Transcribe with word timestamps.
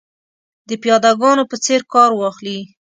د 0.69 0.71
پیاده 0.81 1.11
ګانو 1.21 1.43
په 1.51 1.57
څېر 1.63 1.81
کار 1.93 2.11
واخلي. 2.15 2.59